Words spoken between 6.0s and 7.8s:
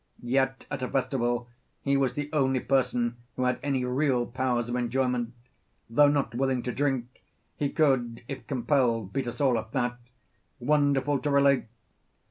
not willing to drink, he